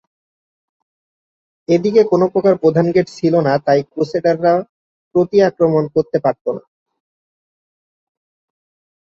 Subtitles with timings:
[1.69, 2.25] এদিকে কোনো
[2.61, 4.53] প্রধান গেট ছিল না তাই ক্রুসেডাররা
[5.15, 6.63] প্রতি আক্রমণ করতে পারত না।